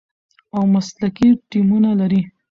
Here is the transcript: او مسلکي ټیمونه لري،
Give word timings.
او 0.55 0.61
مسلکي 0.73 1.27
ټیمونه 1.49 1.91
لري، 1.99 2.21